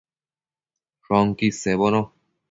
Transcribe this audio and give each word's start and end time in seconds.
Shoquid 1.05 1.53
sebono 1.57 2.01